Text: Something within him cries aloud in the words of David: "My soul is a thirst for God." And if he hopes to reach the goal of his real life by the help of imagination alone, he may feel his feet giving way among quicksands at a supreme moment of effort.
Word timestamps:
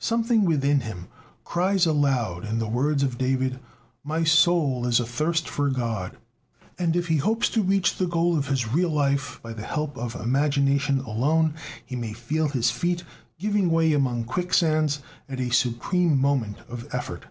Something 0.00 0.44
within 0.44 0.80
him 0.80 1.06
cries 1.44 1.86
aloud 1.86 2.44
in 2.44 2.58
the 2.58 2.66
words 2.66 3.04
of 3.04 3.18
David: 3.18 3.60
"My 4.02 4.24
soul 4.24 4.84
is 4.84 4.98
a 4.98 5.06
thirst 5.06 5.48
for 5.48 5.68
God." 5.70 6.16
And 6.76 6.96
if 6.96 7.06
he 7.06 7.18
hopes 7.18 7.48
to 7.50 7.62
reach 7.62 7.94
the 7.96 8.08
goal 8.08 8.36
of 8.36 8.48
his 8.48 8.66
real 8.72 8.88
life 8.90 9.38
by 9.44 9.52
the 9.52 9.62
help 9.64 9.96
of 9.96 10.16
imagination 10.16 10.98
alone, 11.02 11.54
he 11.84 11.94
may 11.94 12.14
feel 12.14 12.48
his 12.48 12.68
feet 12.68 13.04
giving 13.38 13.70
way 13.70 13.92
among 13.92 14.24
quicksands 14.24 15.02
at 15.28 15.38
a 15.38 15.50
supreme 15.50 16.20
moment 16.20 16.56
of 16.68 16.92
effort. 16.92 17.26